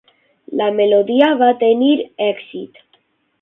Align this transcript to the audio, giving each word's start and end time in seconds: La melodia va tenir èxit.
La 0.61 0.69
melodia 0.79 1.27
va 1.41 1.51
tenir 1.65 1.91
èxit. 2.29 2.83